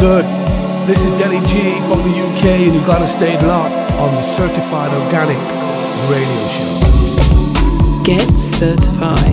good? 0.00 0.24
This 0.88 1.04
is 1.04 1.12
Denny 1.20 1.44
G 1.46 1.60
from 1.86 1.98
the 1.98 2.08
UK, 2.08 2.44
and 2.64 2.74
you 2.74 2.80
gotta 2.86 3.06
stay 3.06 3.34
locked 3.46 3.74
on 4.00 4.14
the 4.14 4.22
Certified 4.22 4.90
Organic 5.04 5.36
Radio 6.08 6.48
Show. 6.48 8.02
Get 8.02 8.38
certified. 8.38 9.29